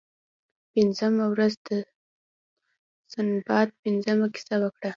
پنځمه 0.73 1.25
ورځ 1.33 1.55
سنباد 3.13 3.67
پنځمه 3.81 4.25
کیسه 4.33 4.55
وکړه. 4.61 4.89